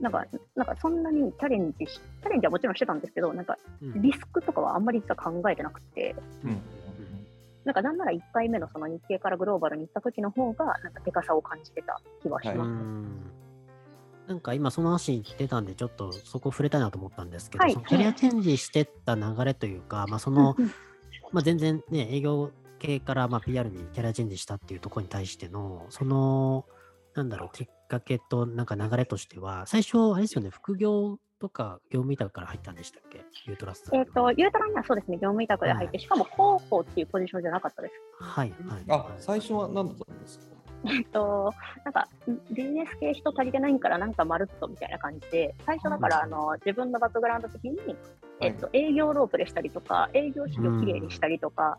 [0.01, 0.25] なんか、
[0.57, 6.63] なんかそんなにチャレンジし、チャレンジはもちろんしてたんですけど、なんかうんリスクとかはあんまり実は考えてなくて、うん
[7.65, 12.69] なんかなんなら1回目のその日系からグローバルに行った時の方が、なんかでかさを感じてた気はしうます。
[12.69, 13.31] ん。
[14.27, 17.73] なんか今その話出たんで、ちょっとそこ触れたいなと思ったんですけど、はい。
[17.73, 20.57] そのキャリアチェンジしてった流れというか、まあその、
[21.33, 26.65] まあ、全然ね、営業系からまあ PR にキャリアチェンジしたっていうところに対しての、その、
[27.15, 33.25] なんだろう、きっかけとなんか流れとしては、最初、あれですよね、副業とか業務委託から入ったんでしたっけ？
[33.47, 33.97] ユートラスト。
[33.97, 37.95] えっ、と、ゆうたらにはそうですね、業務委託で入って、しかも広報っていうポジションじゃなかったです。
[38.21, 38.85] はい、はい。
[38.89, 40.45] あ、最初は何だったんですか？
[40.87, 41.53] えっと、
[41.85, 42.09] なんか、
[42.53, 47.79] ビジネス系人足りてないんから、なんかまるっとみたいな感じで、最初だから、あの、自分のバックグラウンド的に、
[48.41, 51.79] えっと、営業ロープでしたりとか、営業資料きれいにしたりとか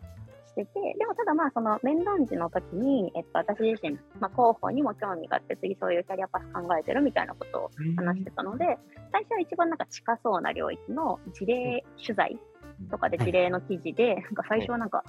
[0.52, 8.78] してて、でもただまあ、その面談時の時に、えっと、私自身、まあ、広報にも興味があって、次そういうキャリアパス考えてるみたいなことを話してたので、
[9.10, 12.38] 最初は一番なんか近そうな領域の事例取材
[12.90, 15.02] とかで事例の記事で、なんか最初はなんか、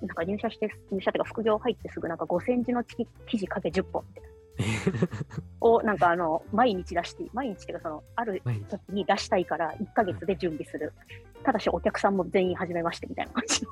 [0.00, 4.28] なんか入社して、入社いうか副業入ってすぐなんか5センチの記記事かけ10本みたいな。
[5.60, 10.92] をなんかあの毎日出して、毎日っていうかそのある時に出したいから1ヶ月で準備する。
[11.44, 13.66] ただしお客さんも全員初めましてみたいな感じ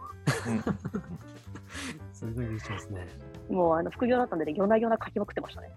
[2.12, 3.06] すごい見てますね。
[3.50, 3.56] の。
[3.56, 5.70] もうあの副業だったんで、夜な夜な書きまくってましたね。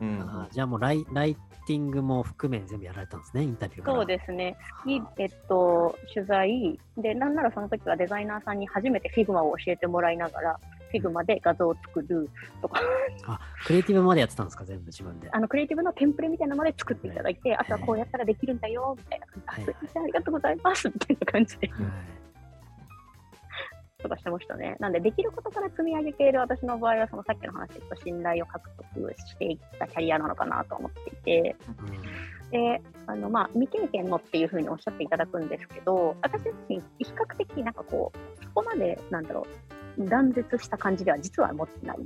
[0.00, 3.96] うんあーじゃあもうライライティングも含め全部やられたんですね、インタビューから。
[3.98, 4.56] そうですね。
[4.86, 10.60] に、えっと、取材、で、なんならその時はデザイナーさんに初めて Figma を教えてもらいながら、
[10.94, 12.30] Figma で画像を作る
[12.62, 12.80] とか、
[13.26, 15.28] あ、クリエイティブまでやってたんですか、全部自分で。
[15.30, 21.78] あのクリエイティブのテンプレみたいなのまで作っていただいて、あとはこうやったらできるんだよ、みたいな感じで、はいありがとうございます、みたいな感じで、はい
[24.02, 24.76] とかしてましたね。
[24.78, 31.56] なんで、できることから積み上げている私の場合は、そのさっきの話で言った信頼を獲得していったキャリアなのかなと思っていて、
[32.52, 39.46] で、あの、まあ、未経験のっていうふうにおっしゃっていただくんですけど、私自身、比較的なんかこう、そこまで、なんだろ
[39.98, 41.98] う、断絶した感じでは実は持ってない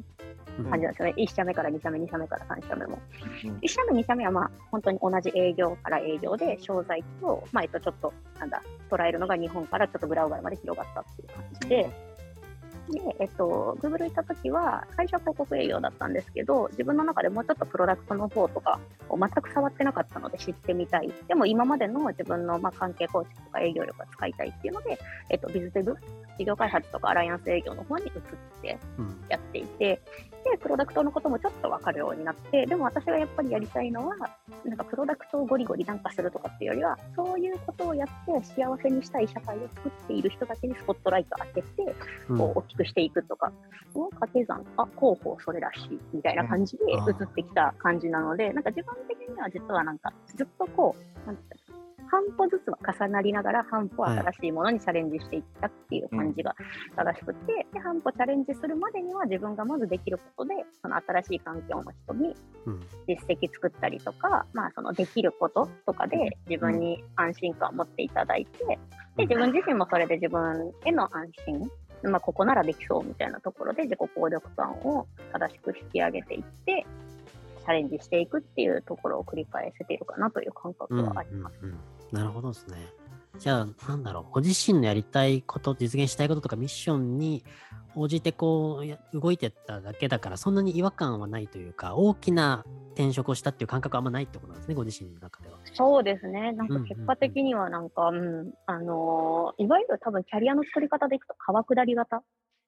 [0.57, 1.15] 感じなんですよね。
[1.17, 2.99] 1社目から2社目、2社目から3社目も。
[3.45, 11.91] うん1社目、2社目はまあ、本当に同じ営業から営業で、商材と、まあ、えっと、ちょっと、なんだ、捉えるのが日本からちょっとグラウガルまで広がったっていう感じで、
[12.93, 18.79] で、えっと、Google 行った時は、最初は広告営業だったんですけど、自分の中でもうちょっとプロダクトの方とか
[19.09, 21.13] を全く触ってなかったので知ってみたい。
[21.27, 24.99] でも今までの自分のまあ関係構築とか営業力が使いたいっていうので、
[25.31, 25.97] えっと、ビズデブ、
[26.39, 28.11] 事業開発とかアライアンス営業の方に移っ
[28.61, 30.01] てうんやっていて、
[30.45, 34.17] で、プロダクトのこともちょっと分かるようになって、でも私がやっぱりやりたいのは、
[34.65, 41.95] なんかプロダクトをゴリゴリなんかするとかっていうよりは、そういうことをやって幸せにしたい社会を作っている人たちにスポットライト当てて、
[42.29, 43.53] うんこう大きくしていくとか、
[43.95, 51.43] の掛け算、あ、広報それらしいみたいな感じで移ってきた感じなので、なんか自分的には実はなんかずっとこう、なんて
[52.13, 56.55] 半歩ずつは重なりながら半歩新しいものにチャレンジしていったっていう感じが
[56.95, 62.35] 正しくて、で半歩チャレンジするまでには自分がまずできることでその新しい環境の人に
[62.67, 62.81] うん。
[63.09, 68.79] 実績作ったりとか、まあ、そのできることとかで自分に安心感を持っていただいて、
[69.17, 71.71] で自分自身もそれで自分への安心、
[72.11, 76.87] まあ、ここならできそうみたいなところで自己効力感を正しく引き上げていって、
[77.61, 81.57] チャレンジしていくっていうところを繰り返せているかなという感覚はあります。
[81.63, 81.81] うんうんうん
[82.13, 82.77] なるほどですね。
[83.39, 87.45] じゃあ、なんだろう、ご自身のやりたいこと、実現したいこととかミッションに
[87.95, 92.65] 応じてこうや動いてっただけだから、そんなに違和感はないというか、大きな
[92.95, 95.59] 転職をしたっていう感覚はあんまないってことなんですね、ご自身の中では。
[95.73, 96.53] そうですね。
[96.53, 102.23] なんうんうんうんか結果的にはなんか、うん、あのーいわゆる多分キャリアの作り方でいくと川下り型。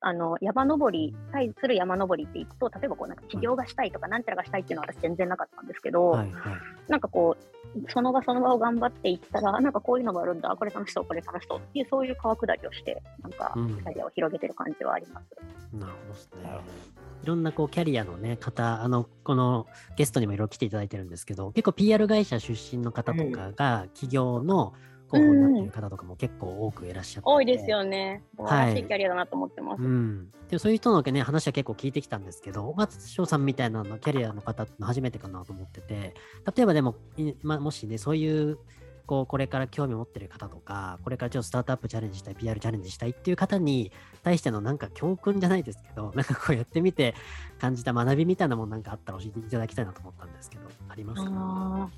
[0.07, 6.55] あの、山登り、対する山登りっていくと、例えばこうなんか起業がしたいとか、なんちゃらがしたいっていうのは私全然なかったんですけど、はいはい。
[6.88, 15.27] なんかこう、その場その場を頑張っていったら、あなんかこういうのがあるんだ、これ楽しそう、これ楽しそうっていう、そういう川下りをして、なんか、キうんャリアを広げてる感じはあります。
[15.75, 16.61] なるほどですね。
[17.23, 24.75] いろんなこうキャリアのね、方、あの、このゲストにもいろいろ来ていただいてるんですけど、結構 PR 会社出身の方とかが、企業の
[25.18, 28.22] 候補になっている方とかも結構多くいらっしゃってて、多いですよね。
[28.37, 28.74] 素晴はい。
[28.74, 29.83] らしいキャリアだなと思ってます。
[29.83, 36.14] うん、でもそういう人のね話は結構聞いてきたんですけど、小松翔さんみたいなのキャリアの方っての初めてかなと思ってて、
[36.57, 38.59] 例えばでも、いまあ、もしね、そういう
[39.07, 47.14] こうこれから興味を持ってる方とか、これからちょっとスタートアップチャレンジしたい、PR チャレンジしたいっていう方に対してのなんか教訓じゃないですけど、なんかこうやってみて
[47.61, 51.90] 感じた学びみたいなものなんかあったら教えていただきたいなと思ったんですけど、ありますか？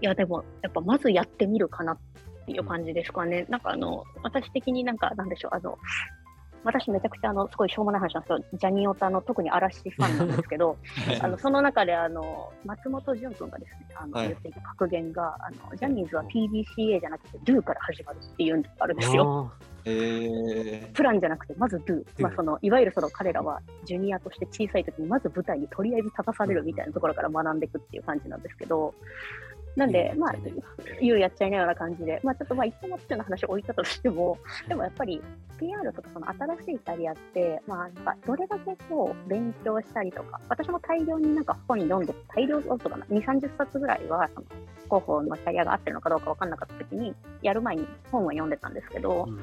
[0.00, 2.11] いや、でも、やっぱまずやってみるかなって
[2.50, 3.46] いう感じですかね。
[3.48, 5.78] なんかあの、私的になんか、なんでしょう、あの、
[6.64, 10.76] 私めちゃくちゃあの、すごいしょうもない話なんですけど、ジャニオタの特に嵐ファンなんですけど、
[11.20, 14.28] あのその中であの松本潤君がですね、あのはい。
[14.28, 19.52] 言っていた格言が、あのジャニーズは PDCA じゃなくて Do から始まるっていうのがあるんですよ。
[19.58, 19.72] あー。
[19.84, 22.04] えプランじゃなくて、まず Do。
[22.18, 28.94] まあ、そのいわゆるその彼らはジュニアとして小さい時にまず舞台にとりあえず立たされるみたいなところから学んでいくっていう感じなんですけど、
[29.76, 30.34] なんで、まあ、
[31.00, 35.22] 言うやっちゃいなような感じで、まあ、ちょっとまあ、一本松の話を置いたとしても、でもやっぱり
[35.58, 44.46] PR とかその新しいキャリアって、まあ、なんかどれだけこう勉強したりとか、私も大量になんか本読んで、大量そうかな、2、30冊ぐらいは、その
[44.84, 49.38] 広報のキャリアが合ってるのかどうか分かんなかった時に、やる前に本は読んでたんですけど、うん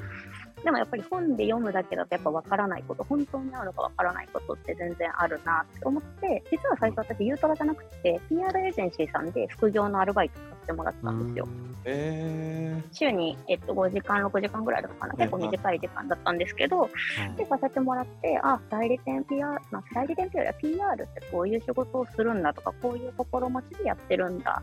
[0.64, 11.48] でもやっぱり本で読むだけだとやっぱ分からないこと、本当にあるのか分からないことって全然あるなって思って、実は最初私、ユートラじゃなくて、PR エージェンシーさんで副業のアルバイトさせてもらったんですよ。
[11.84, 16.90] え週に、えっと、5時間、6時間ぐらいだったかな、結構短い時間だったんですけど、
[17.36, 24.62] で、させてもらって、あ、代理店 PR、まあ、代理店 PR や PR ってこういう仕事をするんだとか、こういう心持ちでやってるんだ。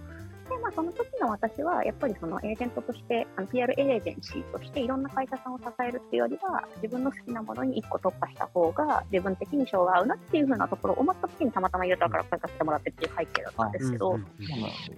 [0.50, 14.20] で、まあ、その時の私は、やっぱりそのエージェントとして、あの PR エージェンシーとしていろんな会社さんを支えるっていうよりは、自分の好きなものに1個特化した方が、自分的に性が合うなっていうふうなところを思った時にたまたまユーターから声かけてもらってっていう背景だったんですけど、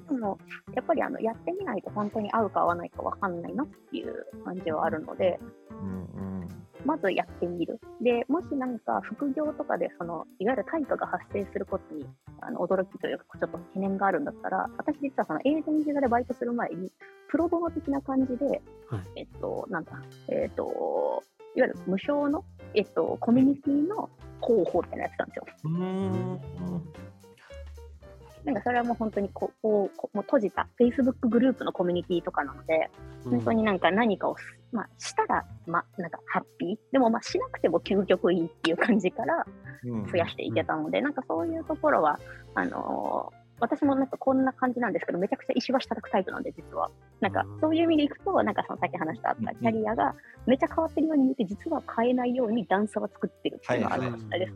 [0.10, 0.38] でも、
[0.74, 5.40] やっぱりあのやってみないと本当に合うか合わないか分かんないなっていう感じはあるので、
[5.72, 6.30] うん
[6.86, 7.80] まずやってみる。
[8.02, 12.06] で、もしなんか副業とかで、その、いわゆる対価が発生することに、
[12.42, 16.92] あの、驚きというか、ちょっと懸念があるんだったら、私実はその、エージェントでバイトする前に、
[17.30, 18.62] プロボノ的な感じで、はい
[19.16, 19.92] えっと、なんだ、
[20.30, 21.24] えっと、
[21.56, 24.10] いわゆる無償の、えっと、コミュニティの
[24.42, 25.44] 広報ってのやってたんですよ。
[28.42, 32.90] うんなんかそれはもう本当にこう、もう閉じた Facebook グループのコミュニティとかなので、
[33.26, 36.78] 本当になんか何かをす、まあ、したら、まあ、なんかハッピー？
[36.92, 39.46] でも、まあ、しなくても究極いいっていう感じから
[40.12, 42.20] 増やしていけたので、なんかそういうところは、
[42.56, 46.90] あのー私もなんかこんな感じなんですけど、めちゃくちゃ石橋叩くタイプなんで、実は。
[47.20, 54.54] なんかそういう意味でいくと、なんかそのさっき話したあったキャリアがめちゃ変わってるように見えて、実は変えないように段差は作ってるっていうのがあるかもしれないです。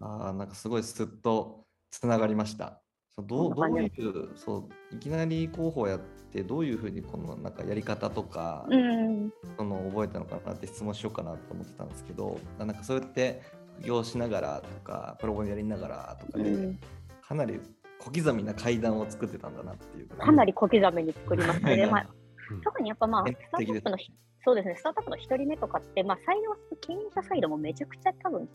[0.00, 2.80] ああ、なんかすごいすっとつながりました。
[3.14, 6.00] そうどうどういうそういきなり候補やっ
[6.32, 9.30] てどういうふうにこのなんかやり方とか、うん。
[9.56, 13.42] その覚えたのかなって質問しようかなと思ってたんですけどなんかそうやって
[13.78, 16.78] 副業しながらとかプロボノやりながらとかで、うん
[17.24, 17.60] かなり
[17.98, 21.76] 小刻みな階段を作ってたんだなっていうかなり小刻みに作りますね。
[21.76, 22.06] で まあ
[22.50, 24.12] うん特にやっぱまあ、典スタートアップのひ、
[24.44, 28.48] そうですね、スタートアップの一人目とかって、まあ、採用する経営者サイドもめちゃくちゃ多分、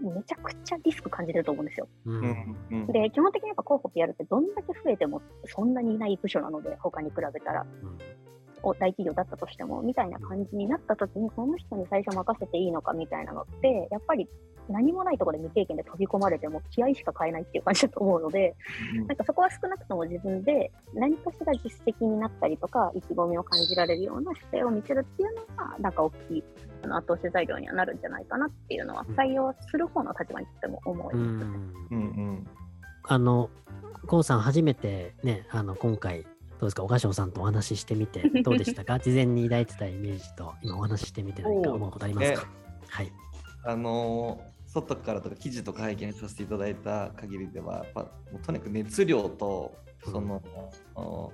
[0.00, 1.88] めちゃくちゃリスク感じてると思うんですよ。
[2.06, 2.14] うん。
[2.20, 2.56] うん。
[2.70, 7.98] うんで、基本的にやっぱ広報 PR ってどんだけ増えてもそんなにいない部署なので、他に比べたら、うん。
[8.62, 14.28] お大企業だったとしても、みたいな感じになった時に、この人に最初任せていいのかみたいなのって、やっぱり
[14.68, 18.54] 何もないところで未経験で飛び込まれても気合しか変えないっていう感じだと思うので、
[19.06, 26.44] なんかそこは少なくとも自分で何かしら実績になったりとか、意気込みを感じられるような姿勢を見せるっていうのが、なんか大きい
[26.82, 31.16] あの後押し材料にはなるんじゃないかなっていうのは、うん採用する方の立場にとっても思います。
[31.16, 31.30] うん。
[31.30, 31.72] うん。
[31.90, 32.46] うん
[33.06, 33.50] あの、
[34.06, 36.28] コウさん、初めてね、あの今回、ど
[36.62, 38.98] うですか、小賀翔さんとお話ししてみて、 どうでしたか？
[38.98, 42.46] 事前に抱いてたイメージと、今お話ししてみて何か思うことありますか？
[42.88, 43.12] はい。
[43.66, 50.42] あのー外からとか記事とか拝見させていただいた限りではやっぱもうとにかく熱量とその、
[50.94, 51.32] あの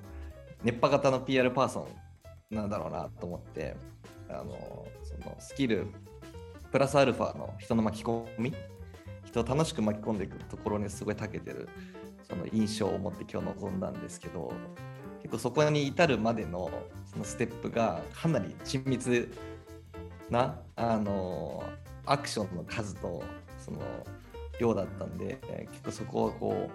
[0.63, 1.89] 熱波型の PR パーソ
[2.51, 3.75] ンなんだろうなと思って
[4.29, 5.87] あのそのスキル
[6.71, 8.53] プラスアルファの人の巻き込み
[9.25, 11.69] 人を楽しく巻き込んでいくところにすごい長けてる
[12.29, 14.53] その印象を持って今日臨んだんですけど
[15.23, 16.71] 結構そこに至るまでの
[17.07, 19.33] そのステップがかなり親密
[20.29, 21.65] なあの
[22.11, 23.23] アクションの数と
[23.59, 23.79] その
[24.59, 25.39] 量だったんで
[25.71, 26.71] 結構そこをこ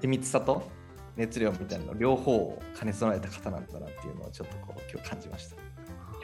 [0.00, 0.68] う緻密さと
[1.16, 5.48] 熱量みたいなの両方を兼ね備えた方なんだなっていうのをちょっとこう今日感じまし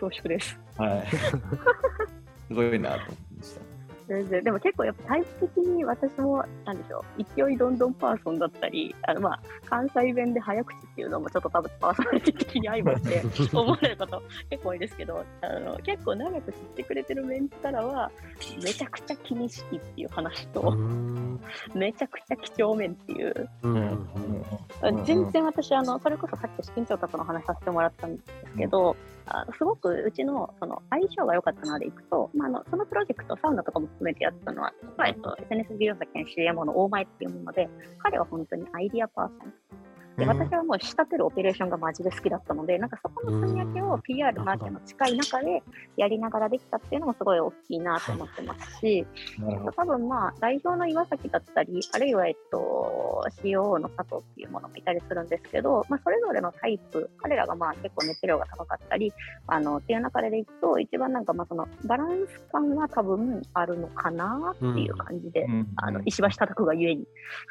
[0.00, 0.59] 恐縮です。
[0.76, 0.83] た。
[0.83, 1.07] はい。
[2.48, 3.32] すごいなと思いました。
[4.09, 4.45] 全然。
[4.45, 18.11] でも結構やっぱタイプ的に私もなんでしょう勢いどんどんパーソンだったりあのまあ関西弁で早口っていうのもちょっと多分パーソナリティ的に相まって 思われること結構多いですけどあの結構長く知ってくれてるメンツからは
[18.62, 21.41] めちゃくちゃ気にしきっていう話うと、ん。
[21.75, 23.49] めちゃくちゃ几帳面っていう。
[23.62, 24.07] うんうんうん
[25.05, 39.53] 全然私あのそれこそさっき資金調達の話させてもらったんですけど、あのすごくうちのその相性が良かったのでいくと、まあ、あのそのプロジェクトサウナとかも含めてやったのは、まあえっと、SNS 事業者兼 CMO の大前っていうもので彼は本当にアイディアパーソン
[40.16, 40.29] で、うん。
[40.29, 45.62] 私はもう仕立てるオペレーションがマジで好きだったので、なんかそこの積み分けを PR、マーケの近い中で
[45.96, 49.07] やりながらできたっていうのもすごい大きいなと思ってますし、
[49.38, 49.72] なるほど。
[49.72, 59.12] 多分まあ代表の岩崎だったり、あるいはえっと COO の佐藤っていうものもいたりするんですけど、まあ、それぞれのタイプ、彼らがまあ結構熱量が高かったり、
[59.46, 65.68] あのっていう中でいくと、一番なんかまあそのバランス感は多分あるのかなっていう感じで、うん。
[65.77, 67.07] あの石橋叩くがゆえに。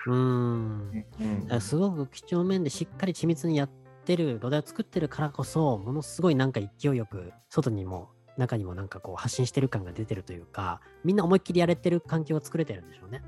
[0.08, 1.06] うん。
[1.20, 1.48] うん。
[1.50, 3.70] あすごく几帳面でしっかり緻密にやっ
[4.06, 13.22] てる土台を作ってるからこそものすごいなんか勢いよく外にも中にもなんかこう発信してる感が出てるというかみんな思いっきりやれてる環境を作れてるんでしょうね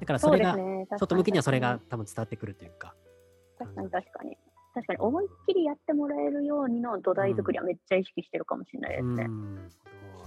[0.00, 0.86] だからそれがね。
[0.98, 2.94] 外向きにはそれが確多分伝わってくるというか
[3.58, 4.36] かに確かに。
[4.74, 9.24] 確かに思いっきりやってもらえるようにの土台作りはめっちゃ意識してるかもしれないですね。
[9.28, 9.68] うん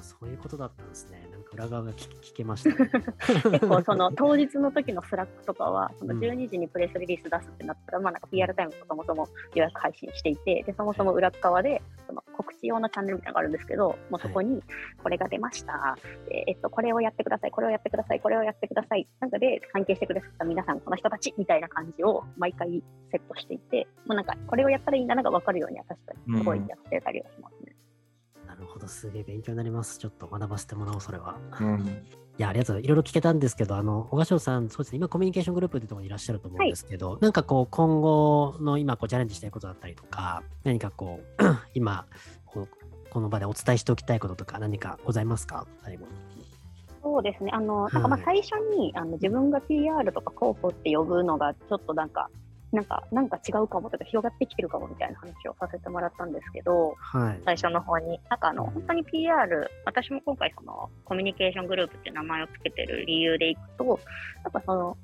[0.06, 1.28] そういうことだったんですね。
[1.32, 2.90] なんか裏側が聞聞けましたね。
[3.60, 6.20] 結構その当日の時のスラックとかは、そのうん。
[6.22, 14.62] 12時にプレスリリース出すってなったら、まあなんか PR タイムとそもそも予約配信していて、で、そもそも裏側で、その告知用のチャンネルみたいなのがあるんですけど、もうそこに、
[15.02, 15.98] これが出ました、
[16.30, 27.75] でえっと、これをやってください、これをやってください、これをやってください、なんかで関係してくださった皆さん、この人たちみたいな感じを毎回セットしていて、もうなんか、これをやったらいいんだなが分かるようには確かにすごいやってたりはしますね。
[28.56, 28.88] なるほど。
[28.88, 30.00] すげえ勉強になります。
[30.00, 31.36] ちょっと学ばせてもらおうそれは。
[31.60, 31.80] うん。
[32.38, 32.80] いや、ありがとう。
[32.82, 42.06] いろいろ聞けたんですけど、あの、小賀翔さん、そうですね、今コミュニケーショングループってところにいらっしゃると思うんですけど、なんかこう、今後の今こうチャレンジしたいことだったりとか、何かこう、 今
[42.46, 42.68] こう、
[43.10, 45.66] この場でお伝えしておきたいこととか何かございますか？
[45.84, 46.12] 最後に。
[47.02, 47.52] そうですね。
[47.54, 52.30] あの、なんかまあ最初に、あの自分が PR とか広報って呼ぶのがちょっとなんか、
[52.76, 57.42] なんか、なんか違うかもとか広がってきてるかもみたいな話をさせてもらったんですけど、はい。
[57.46, 58.20] 最初の方に。
[58.30, 63.86] なんかあの、本当に PR、私も今回そのコミュニケーショングループっていう名前をつけてる理由でいくと、
[64.44, 64.98] やっぱその、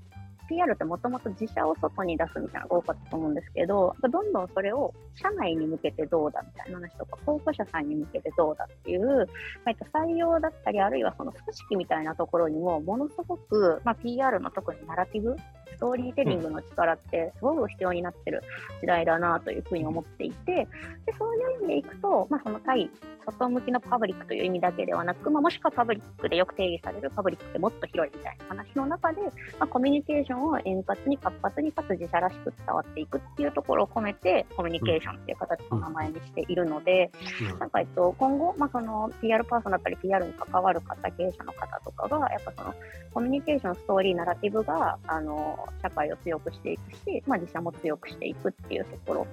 [0.52, 9.28] PR ってもともと自社を外に出すみたいなのが多かったと思うんですけど、どんどんそれを社内に向けてどうだみたいな話とか、候補者さんに向けてどうだっていう、
[9.66, 15.38] まあ、採用だったり、あるいはその組織みたいなところにも、ものすごく、まあ、PR の特にナラティブ、
[15.74, 18.44] ストーリーテリングの力ってすごく必要になってる
[18.82, 20.68] 時代だなというふうに思っていて、
[21.06, 22.90] でそういう意味でいくと、まあ、その対
[23.26, 29.30] 外向きのパブリックという意味だけではなく、まあ、もしくはパブリックでよく定義されるパブリックってもっと広いみたいな話の中で、ま
[29.62, 37.12] あ、コミュニケーションを円滑に活発にかつ自社らしく伝わっていくっていうところを込めて、コミュニケーションっていう形の名前にしているので、
[37.60, 42.74] なんかえっと、今後、まあ、その PR パーソンだったり PR に関わる方、経営者の方とかが、やっぱその
[43.14, 49.28] コミュニケーション、ストーリー、ナラティブがあの社会を強くしていくし、まあ、自社も強くしていくっていうところ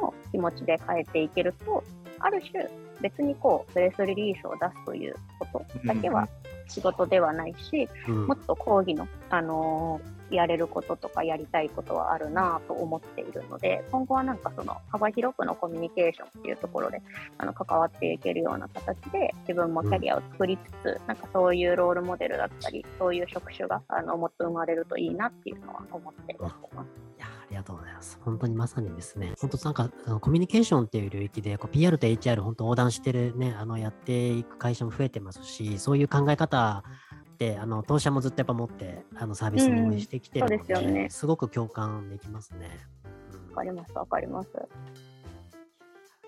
[0.00, 1.82] の気持ちで変えていけると、
[2.18, 2.68] ある種、
[3.00, 6.28] 別にこう、プレスリリースを出すということだけは
[6.68, 8.26] 仕事ではないし、うん。
[8.26, 17.02] もっと講義の、あのーやれることとかやりたいことはあるなと思っているので、今後はなんかその幅広くのコミュニケーションっていうところで
[17.38, 26.54] あの関わっていけるような形で自分もキャリアを作りつつ、なんかそういうロールモデルだったり、そういう職種があのもっと生まれるといいなっていうのは思ってます。
[27.18, 28.18] いやありがとうございます。
[28.24, 36.82] 本当にまさにですね、本当なんかあのコミュニケーションっていう領域でこう PR と HR 本当横断してるね、あのやっていく会社も増えてますし、そういう考え方
[37.42, 41.10] てあの当社もずっとやっぱ持ってあのサービスに運営してきてるので、うんすよね。
[41.10, 42.68] すごく共感できますね。
[43.34, 43.50] うん。
[43.50, 44.48] わかります、わかります。
[44.54, 44.66] あ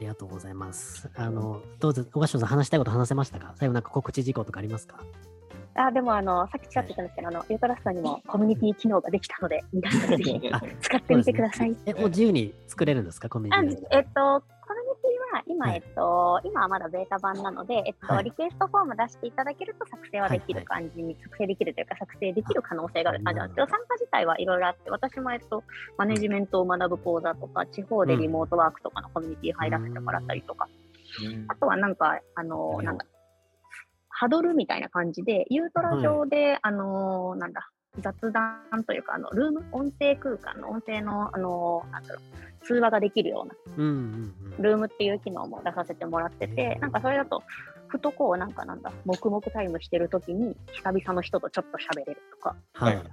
[0.00, 1.08] りがとうございます。
[1.14, 3.52] あの、どうぞ、小橋さん話したいこと話せましたか？
[3.56, 4.98] 最後なんか告知事項とかありますか？
[5.76, 11.76] あ、でもあの、さっきちらっと言ったんですけど、あの、ユートラスさんにもコミュニティ機能ができたので、皆さんぜひあ使ってみてください。
[11.86, 13.28] え、もう自由に作れるんですか？
[13.28, 14.42] コミュあニティえっと、
[15.46, 15.82] 今、はい。
[15.84, 18.24] えっと、今はまだベータ版なので、えっと、はい。
[18.24, 23.24] リクエストフォーム出していただけると作成はできる感じに、作成できるというか、作成できる可能性がある。
[23.24, 25.64] 感じなんですけど、参加自体はいろいろあって、私も、えっと、
[25.96, 30.68] マネジメントを学ぶ講座とか、地方でリモートワークとかのコミュニティ入らせてもらったりとか、
[31.48, 33.06] あとはなんか、あの、なんだ、
[34.08, 37.70] ハドルみたいな感じで、ユートラ上で、あの、なんだ、
[38.00, 43.54] 雑談というか、あの、ルーム、音声空間の音声の、あの、なんだろう、通話ができるような。
[44.58, 47.42] ルームっていう機能も出させてもらってへてー、なんかそれだと、
[47.88, 53.04] ふとこう、なんかなんだ、黙々タイムしてる時に、久々の人とちょっと喋れるとか、はいはい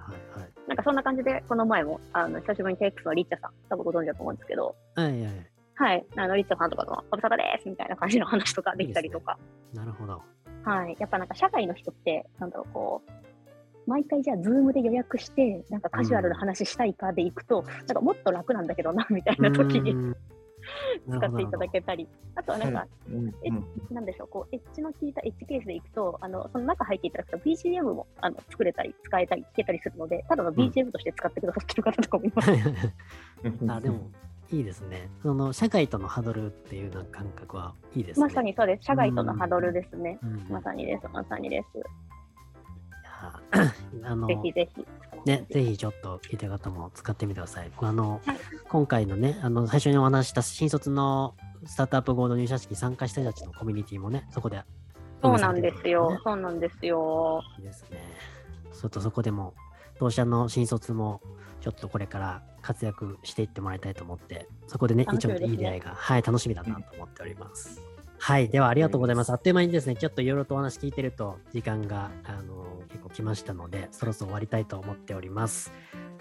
[0.68, 5.10] なんかそんな感じで、この前も、あの、久しぶりに TX のリッチャさん、多分ご存知だと思うんですけど、はい。
[5.10, 5.52] はいはい。
[5.74, 9.38] はい、あの、リッチャさんとかと、ご無沙汰ですみたいな感じの話とかできたりとか、
[9.74, 10.22] なるほど。
[10.64, 10.96] はい。
[10.98, 13.10] やっぱなんか社外の人って、なんだろう、こう、
[13.86, 20.14] 毎回じゃあ、ズームで予約して、なんかカジュアルな話したいかで行くと、なんかもっと楽なんだけどな、みたいな時に
[21.10, 23.50] 使っていただけたり、あとはなんか、うんえ
[23.92, 32.50] なんでしょう、こう、エッジの効いたエッジケースで行くと、あの、その中入っていただくと BGM もあの作れたり、使えたり、聞けたりするので、ただの BGM として使ってくださってる方とかもいます。
[33.68, 34.10] あ、でも、
[34.52, 35.08] いいですね。
[35.22, 38.26] その、社会とのハードルっていうな感覚はいいですね。
[38.26, 38.84] まさにそうです。
[38.84, 40.18] 社外とのハードルですね。
[40.22, 40.46] うん。
[40.50, 41.66] まさにです、まさにです。
[44.04, 44.86] あの、ぜひぜひ。
[45.24, 47.70] ね、ぜひちょっと聞いた方も使ってみてください。
[47.76, 48.36] あの、はい
[48.68, 51.34] 今回のね、あの、最初にお話しした新卒の
[51.66, 54.62] スタートアップ合同入社式に参加した人たちのコミュニティもね、そこで
[55.22, 56.18] そうなんですよね。
[56.24, 57.42] そうなんですよ。
[57.58, 57.98] いいですね。
[58.72, 59.54] ちょっとそこでも、
[59.98, 61.20] 当社の新卒も、
[61.60, 67.80] ちょっとこれから活躍していってもらいたいと思って、そこでね、一応ねいい出会いが、はい、楽しみだなと思っております。
[68.18, 69.30] はい、ではありがとうございます。
[69.30, 72.81] あっという間にですね、ちょっといろいろとお話聞いてると、時間が、あの
[73.12, 75.72] 来ましたので、そろそろ終わりたいと思っております。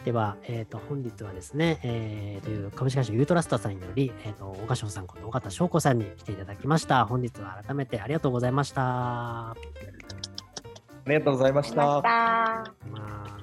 [0.05, 7.05] では、えっ、と、本日はですね、えー、という株式会社ユートラスタさんにより、えっ、と、岡翔さんこと尾形翔子さんに来ていただきました。
[7.05, 9.51] 本日は改めてありがとうございました。
[9.51, 9.55] あ
[11.07, 12.01] りがとうございましたま。
[12.01, 12.09] た。
[12.89, 13.40] まあ